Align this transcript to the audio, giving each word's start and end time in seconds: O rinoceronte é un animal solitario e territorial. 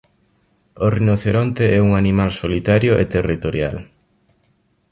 O 0.85 0.87
rinoceronte 0.97 1.63
é 1.77 1.79
un 1.87 1.91
animal 2.01 2.29
solitario 2.41 2.93
e 3.03 3.05
territorial. 3.15 3.77